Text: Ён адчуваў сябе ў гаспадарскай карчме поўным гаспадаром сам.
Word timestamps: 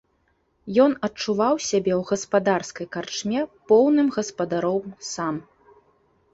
Ён 0.85 0.91
адчуваў 1.07 1.55
сябе 1.71 1.93
ў 1.99 2.09
гаспадарскай 2.11 2.89
карчме 2.97 3.45
поўным 3.73 4.07
гаспадаром 4.19 4.93
сам. 5.13 5.35